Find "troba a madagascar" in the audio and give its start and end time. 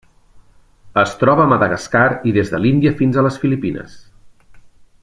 1.23-2.03